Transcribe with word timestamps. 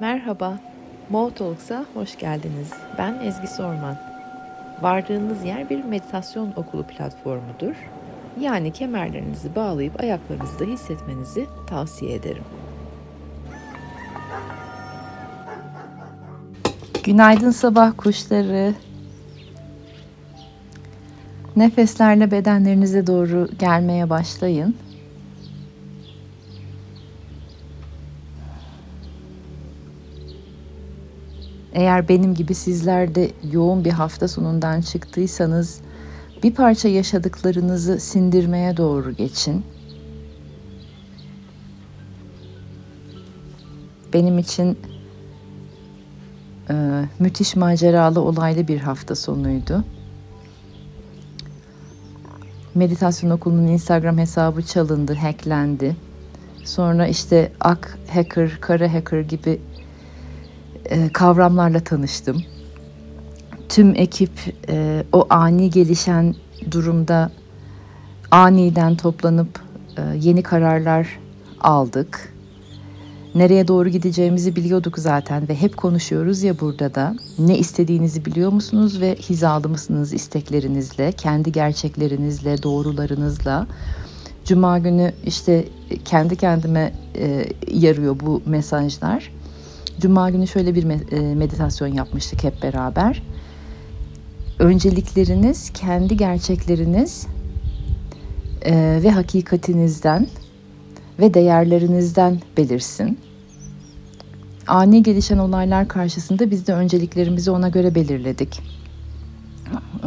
Merhaba, 0.00 0.58
Mo 1.10 1.30
Talks'a 1.30 1.84
hoş 1.94 2.18
geldiniz. 2.18 2.70
Ben 2.98 3.14
Ezgi 3.24 3.46
Sorman. 3.46 3.96
Vardığınız 4.82 5.44
yer 5.44 5.70
bir 5.70 5.84
meditasyon 5.84 6.52
okulu 6.56 6.82
platformudur. 6.82 7.74
Yani 8.40 8.72
kemerlerinizi 8.72 9.54
bağlayıp 9.54 10.00
ayaklarınızda 10.00 10.64
hissetmenizi 10.64 11.46
tavsiye 11.66 12.14
ederim. 12.14 12.42
Günaydın 17.04 17.50
sabah 17.50 17.92
kuşları. 17.96 18.74
Nefeslerle 21.56 22.30
bedenlerinize 22.30 23.06
doğru 23.06 23.48
gelmeye 23.58 24.10
başlayın. 24.10 24.76
Eğer 31.72 32.08
benim 32.08 32.34
gibi 32.34 32.54
sizler 32.54 33.14
de 33.14 33.30
yoğun 33.52 33.84
bir 33.84 33.90
hafta 33.90 34.28
sonundan 34.28 34.80
çıktıysanız 34.80 35.80
bir 36.42 36.54
parça 36.54 36.88
yaşadıklarınızı 36.88 38.00
sindirmeye 38.00 38.76
doğru 38.76 39.12
geçin. 39.12 39.64
Benim 44.12 44.38
için 44.38 44.78
e, 46.70 47.04
müthiş 47.18 47.56
maceralı 47.56 48.20
olaylı 48.20 48.68
bir 48.68 48.78
hafta 48.78 49.14
sonuydu. 49.14 49.84
Meditasyon 52.74 53.30
okulunun 53.30 53.66
Instagram 53.66 54.18
hesabı 54.18 54.62
çalındı, 54.62 55.14
hacklendi. 55.14 55.96
Sonra 56.64 57.06
işte 57.06 57.52
ak 57.60 57.98
hacker, 58.12 58.58
kara 58.60 58.94
hacker 58.94 59.20
gibi 59.20 59.60
kavramlarla 61.12 61.80
tanıştım. 61.80 62.42
Tüm 63.68 63.94
ekip 63.94 64.30
e, 64.68 65.04
o 65.12 65.26
ani 65.30 65.70
gelişen 65.70 66.34
durumda 66.70 67.30
aniden 68.30 68.96
toplanıp 68.96 69.60
e, 69.96 70.02
yeni 70.20 70.42
kararlar 70.42 71.18
aldık. 71.60 72.32
Nereye 73.34 73.68
doğru 73.68 73.88
gideceğimizi 73.88 74.56
biliyorduk 74.56 74.98
zaten 74.98 75.48
ve 75.48 75.54
hep 75.54 75.76
konuşuyoruz 75.76 76.42
ya 76.42 76.60
burada 76.60 76.94
da. 76.94 77.16
Ne 77.38 77.58
istediğinizi 77.58 78.24
biliyor 78.24 78.52
musunuz 78.52 79.00
ve 79.00 79.14
hizalı 79.14 79.68
mısınız 79.68 80.12
isteklerinizle, 80.12 81.12
kendi 81.12 81.52
gerçeklerinizle, 81.52 82.62
doğrularınızla. 82.62 83.66
Cuma 84.44 84.78
günü 84.78 85.12
işte 85.24 85.64
kendi 86.04 86.36
kendime 86.36 86.92
e, 87.16 87.46
yarıyor 87.72 88.20
bu 88.20 88.42
mesajlar. 88.46 89.32
Cuma 90.00 90.30
günü 90.30 90.46
şöyle 90.46 90.74
bir 90.74 91.12
e, 91.12 91.34
meditasyon 91.34 91.88
yapmıştık 91.88 92.44
hep 92.44 92.62
beraber. 92.62 93.22
Öncelikleriniz, 94.58 95.70
kendi 95.70 96.16
gerçekleriniz 96.16 97.26
e, 98.62 99.00
ve 99.02 99.10
hakikatinizden 99.10 100.26
ve 101.18 101.34
değerlerinizden 101.34 102.40
belirsin. 102.56 103.18
Ani 104.66 105.02
gelişen 105.02 105.38
olaylar 105.38 105.88
karşısında 105.88 106.50
biz 106.50 106.66
de 106.66 106.74
önceliklerimizi 106.74 107.50
ona 107.50 107.68
göre 107.68 107.94
belirledik. 107.94 108.62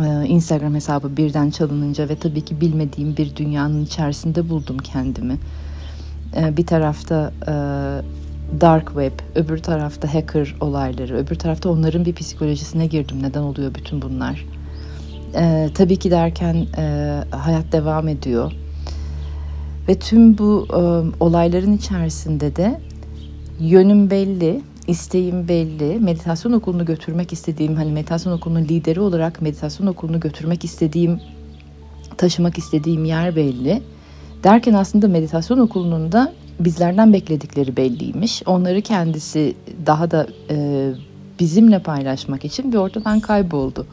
E, 0.03 0.27
Instagram 0.27 0.75
hesabı 0.75 1.17
birden 1.17 1.49
çalınınca 1.49 2.09
ve 2.09 2.15
tabii 2.15 2.41
ki 2.41 2.61
bilmediğim 2.61 3.17
bir 3.17 3.35
dünyanın 3.35 3.85
içerisinde 3.85 4.49
buldum 4.49 4.77
kendimi. 4.77 5.37
Bir 6.35 6.65
tarafta 6.65 7.33
dark 8.61 8.87
web, 8.87 9.11
öbür 9.35 9.57
tarafta 9.57 10.13
hacker 10.13 10.55
olayları, 10.61 11.17
öbür 11.17 11.35
tarafta 11.35 11.69
onların 11.69 12.05
bir 12.05 12.13
psikolojisine 12.13 12.85
girdim. 12.85 13.23
Neden 13.23 13.41
oluyor 13.41 13.75
bütün 13.75 14.01
bunlar? 14.01 14.45
Ee, 15.35 15.69
tabii 15.75 15.97
ki 15.97 16.11
derken 16.11 16.67
e, 16.77 17.17
hayat 17.31 17.71
devam 17.71 18.07
ediyor. 18.07 18.51
Ve 19.87 19.99
tüm 19.99 20.37
bu 20.37 20.67
e, 20.69 20.79
olayların 21.23 21.73
içerisinde 21.73 22.55
de 22.55 22.81
yönüm 23.59 24.09
belli, 24.09 24.61
isteğim 24.87 25.47
belli. 25.47 25.99
Meditasyon 25.99 26.51
okulunu 26.51 26.85
götürmek 26.85 27.33
istediğim, 27.33 27.75
hani 27.75 27.91
meditasyon 27.91 28.33
okulunun 28.33 28.63
lideri 28.63 28.99
olarak 28.99 29.41
meditasyon 29.41 29.87
okulunu 29.87 30.19
götürmek 30.19 30.63
istediğim, 30.63 31.19
taşımak 32.17 32.57
istediğim 32.57 33.05
yer 33.05 33.35
belli. 33.35 33.81
Derken 34.43 34.73
aslında 34.73 35.07
meditasyon 35.07 35.57
okulunun 35.57 36.11
da 36.11 36.33
bizlerden 36.59 37.13
bekledikleri 37.13 37.77
belliymiş. 37.77 38.43
Onları 38.45 38.81
kendisi 38.81 39.55
daha 39.85 40.11
da 40.11 40.27
e, 40.49 40.89
bizimle 41.39 41.79
paylaşmak 41.79 42.45
için 42.45 42.71
bir 42.71 42.77
ortadan 42.77 43.19
kayboldu. 43.19 43.87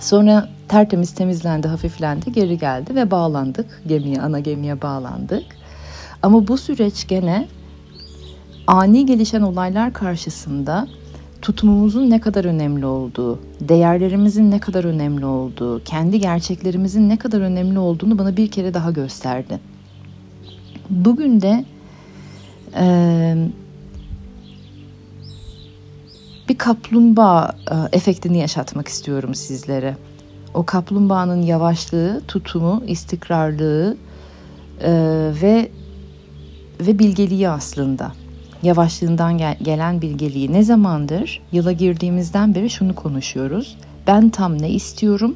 Sonra 0.00 0.48
tertemiz 0.68 1.14
temizlendi, 1.14 1.68
hafiflendi, 1.68 2.32
geri 2.32 2.58
geldi 2.58 2.94
ve 2.94 3.10
bağlandık 3.10 3.82
gemiye, 3.86 4.20
ana 4.20 4.40
gemiye 4.40 4.82
bağlandık. 4.82 5.44
Ama 6.22 6.48
bu 6.48 6.56
süreç 6.56 7.08
gene 7.08 7.48
ani 8.66 9.06
gelişen 9.06 9.42
olaylar 9.42 9.92
karşısında 9.92 10.88
tutumumuzun 11.42 12.10
ne 12.10 12.20
kadar 12.20 12.44
önemli 12.44 12.86
olduğu, 12.86 13.38
değerlerimizin 13.60 14.50
ne 14.50 14.58
kadar 14.58 14.84
önemli 14.84 15.24
olduğu, 15.24 15.84
kendi 15.84 16.20
gerçeklerimizin 16.20 17.08
ne 17.08 17.16
kadar 17.16 17.40
önemli 17.40 17.78
olduğunu 17.78 18.18
bana 18.18 18.36
bir 18.36 18.50
kere 18.50 18.74
daha 18.74 18.90
gösterdi. 18.90 19.60
Bugün 20.90 21.40
de 21.40 21.64
e, 22.76 23.36
bir 26.48 26.58
kaplumbağa 26.58 27.56
e, 27.70 27.96
efektini 27.96 28.38
yaşatmak 28.38 28.88
istiyorum 28.88 29.34
sizlere. 29.34 29.96
O 30.54 30.66
kaplumbağanın 30.66 31.42
yavaşlığı, 31.42 32.22
tutumu, 32.28 32.82
istikrarlığı 32.86 33.96
e, 34.80 34.90
ve 35.42 35.68
ve 36.80 36.98
bilgeliği 36.98 37.48
aslında. 37.48 38.12
Yavaşlığından 38.62 39.38
gel, 39.38 39.56
gelen 39.62 40.02
bilgeliği. 40.02 40.52
Ne 40.52 40.62
zamandır? 40.62 41.42
Yıla 41.52 41.72
girdiğimizden 41.72 42.54
beri 42.54 42.70
şunu 42.70 42.94
konuşuyoruz. 42.94 43.76
Ben 44.06 44.28
tam 44.28 44.62
ne 44.62 44.70
istiyorum? 44.70 45.34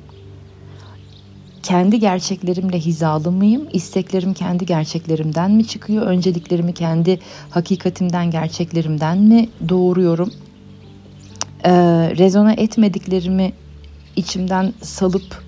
Kendi 1.62 1.98
gerçeklerimle 1.98 2.78
hizalı 2.78 3.30
mıyım? 3.32 3.68
İsteklerim 3.72 4.34
kendi 4.34 4.66
gerçeklerimden 4.66 5.50
mi 5.50 5.66
çıkıyor? 5.66 6.06
Önceliklerimi 6.06 6.74
kendi 6.74 7.18
hakikatimden, 7.50 8.30
gerçeklerimden 8.30 9.18
mi 9.18 9.48
doğuruyorum? 9.68 10.32
Ee, 11.64 11.70
rezona 12.18 12.52
etmediklerimi 12.52 13.52
içimden 14.16 14.72
salıp 14.82 15.42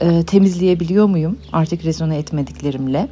e, 0.00 0.22
temizleyebiliyor 0.22 1.06
muyum 1.06 1.38
artık 1.52 1.84
rezona 1.84 2.14
etmediklerimle? 2.14 3.08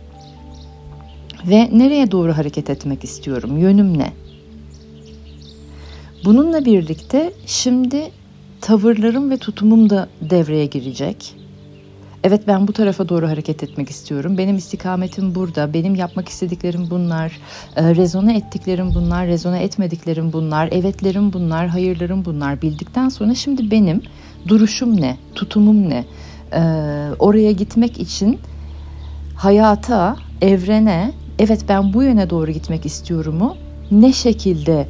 Ve 1.45 1.71
nereye 1.73 2.11
doğru 2.11 2.37
hareket 2.37 2.71
etmek 2.71 3.05
istiyorum? 3.05 3.59
Yönüm 3.59 3.99
ne? 3.99 4.13
Bununla 6.25 6.65
birlikte 6.65 7.33
şimdi 7.47 8.11
tavırlarım 8.61 9.31
ve 9.31 9.37
tutumum 9.37 9.91
da 9.91 10.09
devreye 10.21 10.67
girecek. 10.67 11.35
Evet 12.25 12.47
ben 12.47 12.69
bu 12.69 12.73
tarafa 12.73 13.09
doğru 13.09 13.29
hareket 13.29 13.63
etmek 13.63 13.91
istiyorum. 13.91 14.39
Benim 14.39 14.57
istikametim 14.57 15.35
burada. 15.35 15.75
Benim 15.75 15.95
yapmak 15.95 16.29
istediklerim 16.29 16.87
bunlar. 16.91 17.39
E, 17.77 17.95
rezone 17.95 18.37
ettiklerim 18.37 18.95
bunlar. 18.95 19.27
Rezone 19.27 19.63
etmediklerim 19.63 20.33
bunlar. 20.33 20.69
Evetlerim 20.73 21.33
bunlar. 21.33 21.67
Hayırlarım 21.67 22.25
bunlar. 22.25 22.63
Bildikten 22.63 23.09
sonra 23.09 23.35
şimdi 23.35 23.71
benim 23.71 24.03
duruşum 24.49 25.01
ne? 25.01 25.17
Tutumum 25.35 25.91
ne? 25.91 26.05
E, 26.53 26.61
oraya 27.19 27.53
gitmek 27.53 28.01
için 28.01 28.39
hayata, 29.37 30.17
evrene 30.41 31.13
evet 31.39 31.65
ben 31.69 31.93
bu 31.93 32.03
yöne 32.03 32.31
doğru 32.31 32.51
gitmek 32.51 32.87
istiyorumu 32.87 33.57
ne 33.91 34.13
şekilde 34.13 34.89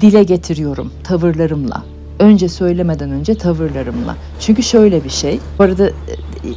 dile 0.00 0.22
getiriyorum 0.22 0.92
tavırlarımla 1.04 1.95
önce 2.18 2.48
söylemeden 2.48 3.10
önce 3.10 3.34
tavırlarımla. 3.34 4.16
Çünkü 4.40 4.62
şöyle 4.62 5.04
bir 5.04 5.10
şey. 5.10 5.40
Bu 5.58 5.64
arada 5.64 5.88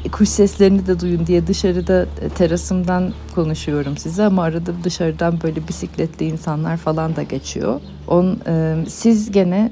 e, 0.06 0.10
kuş 0.12 0.30
seslerini 0.30 0.88
de 0.88 1.00
duyun 1.00 1.28
diye 1.28 1.48
dışarıda 1.48 2.06
e, 2.22 2.30
terasımdan 2.30 3.14
konuşuyorum 3.36 3.98
size 3.98 4.24
ama 4.24 4.44
arada 4.44 4.72
dışarıdan 4.84 5.42
böyle 5.44 5.68
bisikletli 5.68 6.26
insanlar 6.26 6.78
falan 6.78 7.16
da 7.16 7.24
geçiyor. 7.24 7.82
On, 8.08 8.40
e, 8.48 8.76
siz 8.88 9.32
gene 9.32 9.72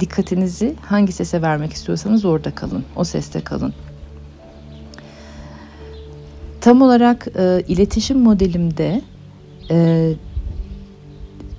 dikkatinizi 0.00 0.74
hangi 0.80 1.12
sese 1.12 1.42
vermek 1.42 1.72
istiyorsanız 1.72 2.24
orada 2.24 2.54
kalın. 2.54 2.84
O 2.96 3.04
seste 3.04 3.40
kalın. 3.40 3.74
Tam 6.60 6.82
olarak 6.82 7.28
e, 7.38 7.62
iletişim 7.68 8.18
modelimde 8.18 9.02
e, 9.70 10.12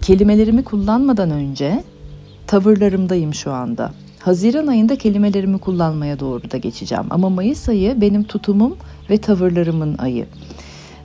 kelimelerimi 0.02 0.64
kullanmadan 0.64 1.32
önce 1.32 1.84
tavırlarımdayım 2.48 3.34
şu 3.34 3.52
anda. 3.52 3.92
Haziran 4.20 4.68
ayında 4.68 4.96
kelimelerimi 4.96 5.58
kullanmaya 5.58 6.20
doğru 6.20 6.52
da 6.52 6.58
geçeceğim. 6.58 7.06
Ama 7.10 7.30
Mayıs 7.30 7.70
ayı 7.70 8.02
benim 8.02 8.24
tutumum 8.24 8.78
ve 9.10 9.18
tavırlarımın 9.18 9.98
ayı. 9.98 10.26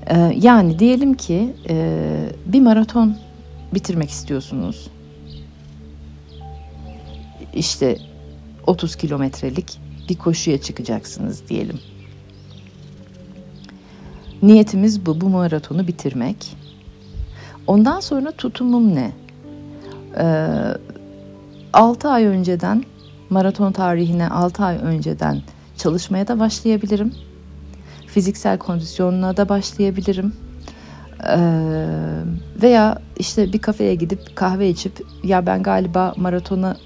Ee, 0.06 0.32
yani 0.40 0.78
diyelim 0.78 1.14
ki 1.14 1.54
e, 1.68 1.96
bir 2.46 2.60
maraton 2.60 3.16
bitirmek 3.74 4.10
istiyorsunuz. 4.10 4.90
İşte 7.54 7.98
30 8.66 8.96
kilometrelik 8.96 9.78
bir 10.08 10.16
koşuya 10.16 10.60
çıkacaksınız 10.60 11.48
diyelim. 11.48 11.78
Niyetimiz 14.42 15.06
bu, 15.06 15.20
bu 15.20 15.28
maratonu 15.28 15.86
bitirmek. 15.86 16.56
Ondan 17.66 18.00
sonra 18.00 18.32
tutumum 18.32 18.94
ne? 18.94 19.12
Ee, 20.18 20.48
6 21.72 22.08
ay 22.08 22.24
önceden, 22.26 22.84
maraton 23.30 23.72
tarihine 23.72 24.28
6 24.28 24.64
ay 24.64 24.76
önceden 24.76 25.42
çalışmaya 25.76 26.28
da 26.28 26.38
başlayabilirim. 26.38 27.14
Fiziksel 28.06 28.58
kondisyonuna 28.58 29.36
da 29.36 29.48
başlayabilirim. 29.48 30.32
Ee, 31.28 31.38
veya 32.62 32.98
işte 33.18 33.52
bir 33.52 33.58
kafeye 33.58 33.94
gidip 33.94 34.36
kahve 34.36 34.68
içip 34.68 35.06
ya 35.22 35.46
ben 35.46 35.62
galiba 35.62 36.14
maratona 36.16 36.76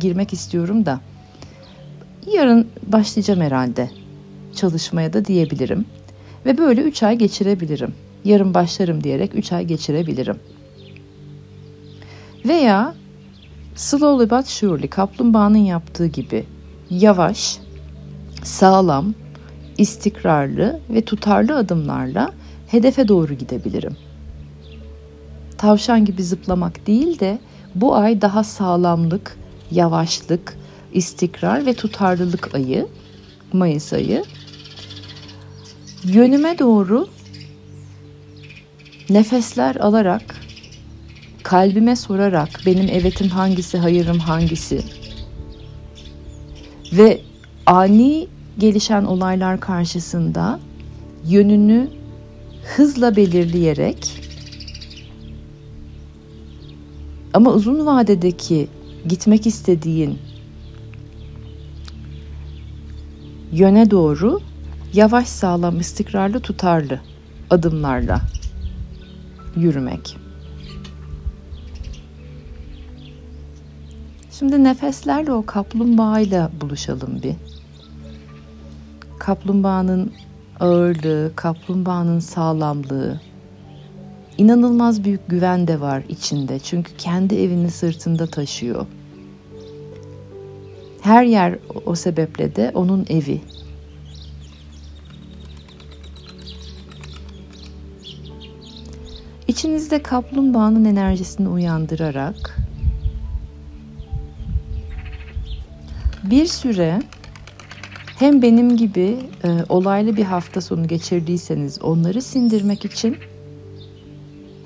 girmek 0.00 0.32
istiyorum 0.32 0.86
da 0.86 1.00
yarın 2.32 2.68
başlayacağım 2.86 3.40
herhalde 3.40 3.90
çalışmaya 4.54 5.12
da 5.12 5.24
diyebilirim. 5.24 5.84
Ve 6.46 6.58
böyle 6.58 6.82
3 6.82 7.02
ay 7.02 7.18
geçirebilirim. 7.18 7.94
Yarın 8.24 8.54
başlarım 8.54 9.04
diyerek 9.04 9.34
3 9.34 9.52
ay 9.52 9.64
geçirebilirim. 9.64 10.36
Veya 12.44 12.94
slowly 13.78 14.30
but 14.30 14.46
surely 14.46 14.88
kaplumbağanın 14.88 15.58
yaptığı 15.58 16.06
gibi 16.06 16.44
yavaş, 16.90 17.58
sağlam, 18.42 19.14
istikrarlı 19.78 20.80
ve 20.90 21.04
tutarlı 21.04 21.56
adımlarla 21.56 22.32
hedefe 22.66 23.08
doğru 23.08 23.34
gidebilirim. 23.34 23.96
Tavşan 25.58 26.04
gibi 26.04 26.24
zıplamak 26.24 26.86
değil 26.86 27.20
de 27.20 27.38
bu 27.74 27.96
ay 27.96 28.20
daha 28.20 28.44
sağlamlık, 28.44 29.38
yavaşlık, 29.70 30.56
istikrar 30.92 31.66
ve 31.66 31.74
tutarlılık 31.74 32.54
ayı, 32.54 32.88
Mayıs 33.52 33.92
ayı. 33.92 34.24
Yönüme 36.04 36.58
doğru 36.58 37.08
nefesler 39.10 39.76
alarak, 39.76 40.37
kalbime 41.42 41.96
sorarak 41.96 42.60
benim 42.66 42.88
evetim 42.88 43.28
hangisi, 43.28 43.78
hayırım 43.78 44.18
hangisi 44.18 44.82
ve 46.92 47.20
ani 47.66 48.28
gelişen 48.58 49.04
olaylar 49.04 49.60
karşısında 49.60 50.60
yönünü 51.26 51.88
hızla 52.76 53.16
belirleyerek 53.16 54.20
ama 57.34 57.50
uzun 57.52 57.86
vadedeki 57.86 58.68
gitmek 59.08 59.46
istediğin 59.46 60.18
yöne 63.52 63.90
doğru 63.90 64.40
yavaş 64.94 65.28
sağlam 65.28 65.80
istikrarlı 65.80 66.40
tutarlı 66.40 67.00
adımlarla 67.50 68.20
yürümek. 69.56 70.27
Şimdi 74.38 74.64
nefeslerle 74.64 75.32
o 75.32 75.46
kaplumbağayla 75.46 76.50
buluşalım 76.60 77.22
bir. 77.22 77.34
Kaplumbağanın 79.18 80.12
ağırlığı, 80.60 81.32
kaplumbağanın 81.36 82.18
sağlamlığı, 82.18 83.20
inanılmaz 84.38 85.04
büyük 85.04 85.28
güven 85.28 85.68
de 85.68 85.80
var 85.80 86.02
içinde. 86.08 86.58
Çünkü 86.58 86.96
kendi 86.96 87.34
evini 87.34 87.70
sırtında 87.70 88.26
taşıyor. 88.26 88.86
Her 91.00 91.24
yer 91.24 91.58
o 91.86 91.94
sebeple 91.94 92.56
de 92.56 92.72
onun 92.74 93.06
evi. 93.08 93.40
İçinizde 99.48 100.02
kaplumbağanın 100.02 100.84
enerjisini 100.84 101.48
uyandırarak 101.48 102.67
bir 106.30 106.46
süre 106.46 107.02
hem 108.18 108.42
benim 108.42 108.76
gibi 108.76 109.16
e, 109.44 109.48
olaylı 109.68 110.16
bir 110.16 110.24
hafta 110.24 110.60
sonu 110.60 110.88
geçirdiyseniz 110.88 111.82
onları 111.82 112.22
sindirmek 112.22 112.84
için 112.84 113.16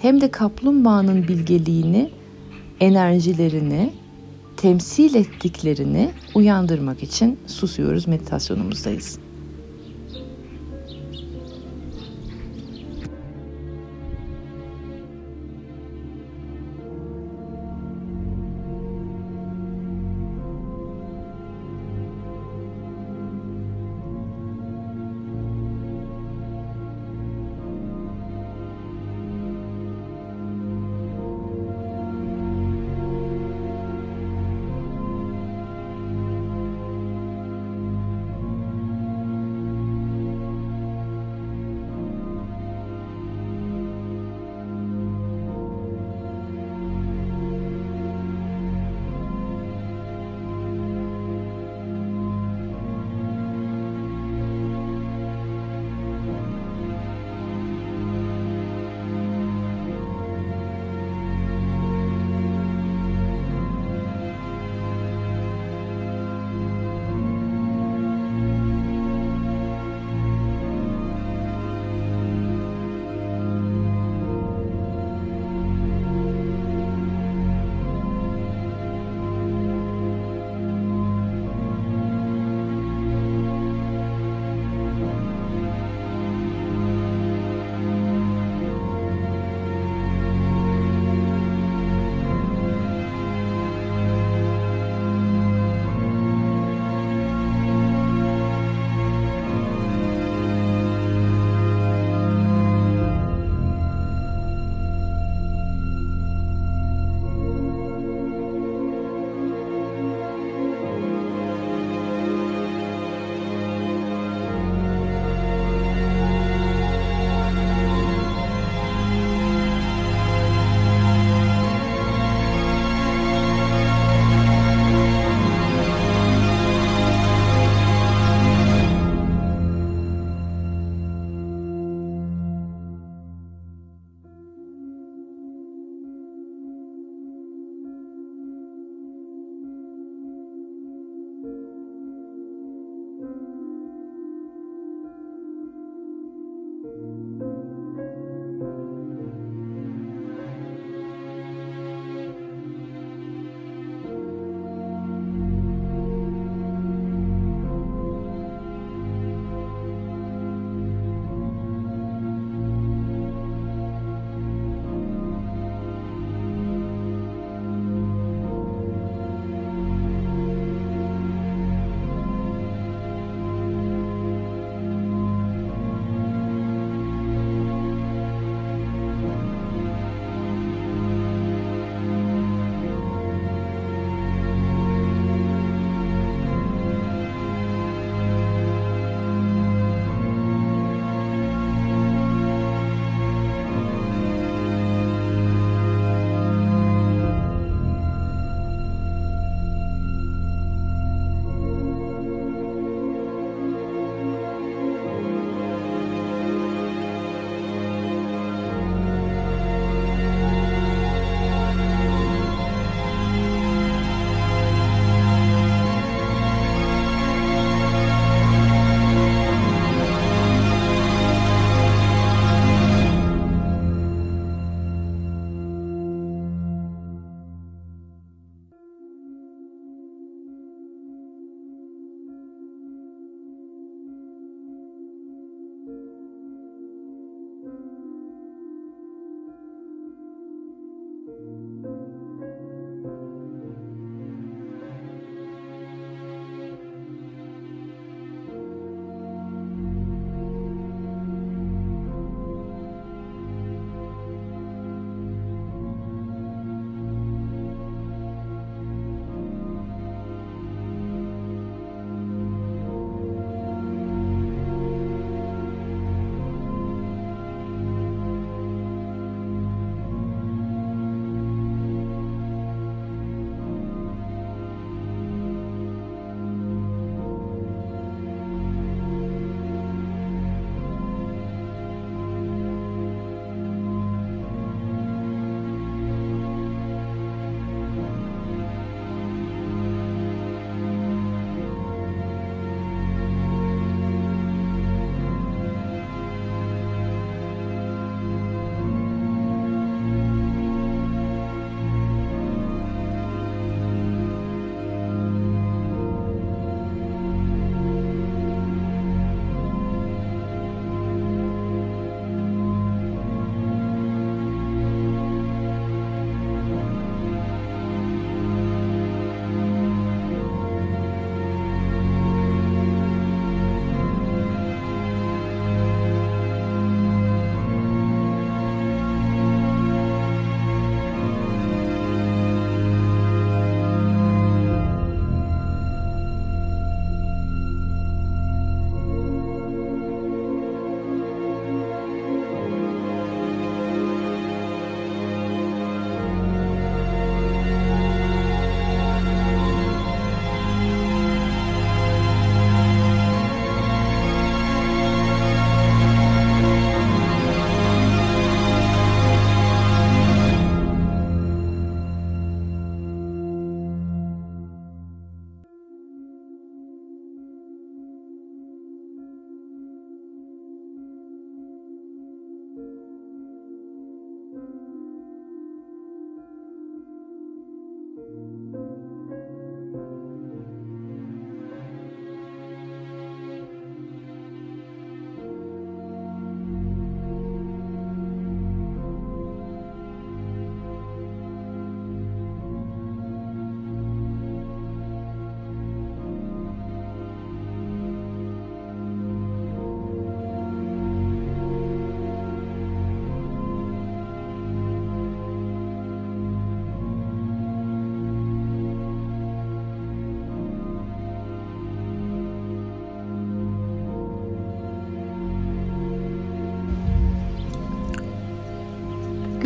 hem 0.02 0.20
de 0.20 0.30
kaplumbağanın 0.30 1.28
bilgeliğini, 1.28 2.10
enerjilerini, 2.80 3.92
temsil 4.56 5.14
ettiklerini 5.14 6.10
uyandırmak 6.34 7.02
için 7.02 7.38
susuyoruz, 7.46 8.08
meditasyonumuzdayız. 8.08 9.21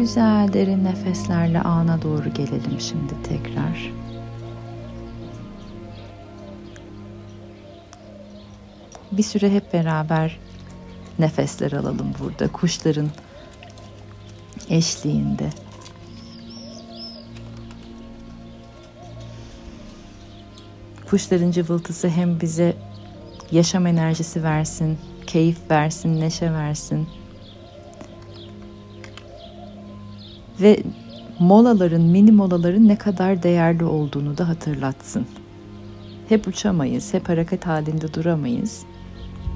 Güzel 0.07 0.53
derin 0.53 0.85
nefeslerle 0.85 1.61
ana 1.61 2.03
doğru 2.03 2.35
gelelim 2.35 2.81
şimdi 2.81 3.23
tekrar. 3.23 3.93
Bir 9.13 9.23
süre 9.23 9.53
hep 9.53 9.73
beraber 9.73 10.39
nefesler 11.19 11.73
alalım 11.73 12.15
burada 12.21 12.53
kuşların 12.53 13.11
eşliğinde. 14.69 15.51
Kuşların 21.11 21.51
cıvıltısı 21.51 22.09
hem 22.09 22.41
bize 22.41 22.77
yaşam 23.53 23.87
enerjisi 23.87 24.43
versin, 24.43 24.99
keyif 25.27 25.71
versin, 25.71 26.21
neşe 26.21 26.53
versin. 26.53 27.09
Ve 30.61 30.83
molaların, 31.39 32.03
mini 32.03 32.33
molaların 32.33 32.89
ne 32.89 32.97
kadar 32.97 33.43
değerli 33.43 33.85
olduğunu 33.85 34.39
da 34.39 34.49
hatırlatsın. 34.49 35.27
Hep 36.29 36.49
uçamayız, 36.49 37.15
hep 37.15 37.29
hareket 37.29 37.67
halinde 37.67 38.15
duramayız. 38.15 38.83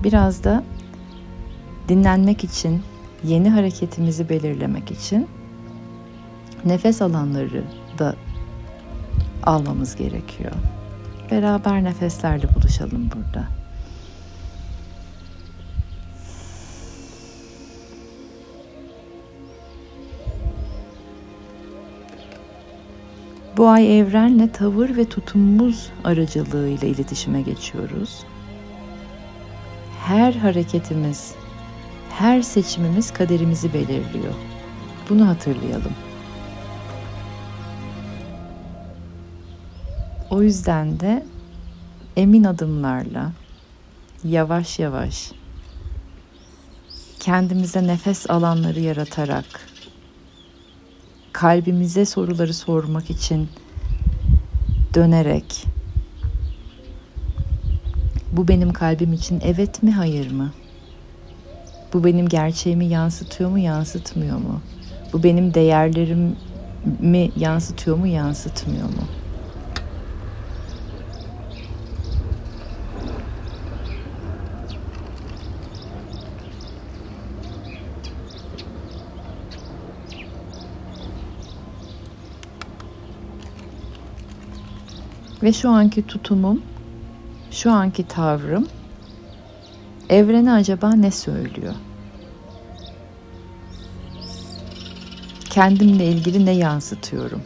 Biraz 0.04 0.44
da 0.44 0.64
dinlenmek 1.88 2.44
için, 2.44 2.82
yeni 3.24 3.50
hareketimizi 3.50 4.28
belirlemek 4.28 4.90
için 4.90 5.26
nefes 6.64 7.02
alanları 7.02 7.64
da 7.98 8.16
almamız 9.42 9.96
gerekiyor. 9.96 10.52
Beraber 11.30 11.84
nefeslerle 11.84 12.54
buluşalım 12.54 13.10
burada. 13.16 13.59
Bu 23.60 23.68
ay 23.68 23.98
evrenle 23.98 24.52
tavır 24.52 24.96
ve 24.96 25.04
tutumumuz 25.04 25.90
aracılığıyla 26.04 26.88
iletişime 26.88 27.42
geçiyoruz. 27.42 28.24
Her 30.04 30.32
hareketimiz, 30.32 31.34
her 32.10 32.42
seçimimiz 32.42 33.12
kaderimizi 33.12 33.74
belirliyor. 33.74 34.34
Bunu 35.08 35.28
hatırlayalım. 35.28 35.92
O 40.30 40.42
yüzden 40.42 41.00
de 41.00 41.26
emin 42.16 42.44
adımlarla 42.44 43.32
yavaş 44.24 44.78
yavaş 44.78 45.32
kendimize 47.20 47.86
nefes 47.86 48.30
alanları 48.30 48.80
yaratarak 48.80 49.69
kalbimize 51.32 52.04
soruları 52.04 52.54
sormak 52.54 53.10
için 53.10 53.48
dönerek 54.94 55.66
bu 58.32 58.48
benim 58.48 58.72
kalbim 58.72 59.12
için 59.12 59.40
evet 59.44 59.82
mi 59.82 59.92
hayır 59.92 60.32
mı? 60.32 60.52
Bu 61.92 62.04
benim 62.04 62.28
gerçeğimi 62.28 62.86
yansıtıyor 62.86 63.50
mu 63.50 63.58
yansıtmıyor 63.58 64.36
mu? 64.36 64.60
Bu 65.12 65.22
benim 65.22 65.54
değerlerimi 65.54 67.30
yansıtıyor 67.36 67.96
mu 67.96 68.06
yansıtmıyor 68.06 68.84
mu? 68.84 69.19
Ve 85.42 85.52
şu 85.52 85.70
anki 85.70 86.06
tutumum, 86.06 86.62
şu 87.50 87.72
anki 87.72 88.08
tavrım 88.08 88.68
evrene 90.08 90.52
acaba 90.52 90.92
ne 90.92 91.10
söylüyor? 91.10 91.74
Kendimle 95.50 96.06
ilgili 96.06 96.46
ne 96.46 96.50
yansıtıyorum? 96.50 97.42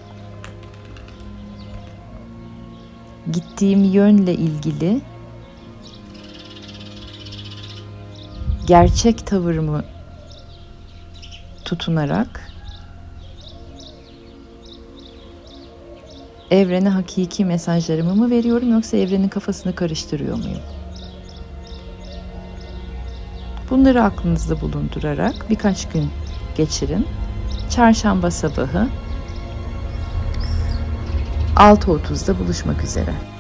Gittiğim 3.33 3.85
yönle 3.85 4.35
ilgili 4.35 5.01
gerçek 8.67 9.27
tavırımı 9.27 9.85
tutunarak 11.65 12.54
evrene 16.51 16.89
hakiki 16.89 17.45
mesajlarımı 17.45 18.15
mı 18.15 18.31
veriyorum 18.31 18.73
yoksa 18.73 18.97
evrenin 18.97 19.29
kafasını 19.29 19.75
karıştırıyor 19.75 20.37
muyum? 20.37 20.63
Bunları 23.71 24.03
aklınızda 24.03 24.61
bulundurarak 24.61 25.51
birkaç 25.51 25.89
gün 25.89 26.11
geçirin. 26.57 27.07
Çarşamba 27.71 28.31
sabahı 28.31 28.89
6.30'da 31.57 32.39
buluşmak 32.39 32.85
üzere. 32.85 33.34